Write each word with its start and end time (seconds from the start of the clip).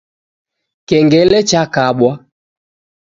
Kengele 0.87 1.39
chakabwa 1.49 2.11